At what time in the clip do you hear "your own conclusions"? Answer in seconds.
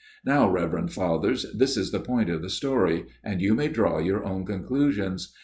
3.99-5.31